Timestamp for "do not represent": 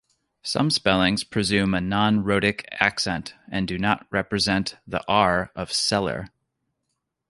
3.67-4.77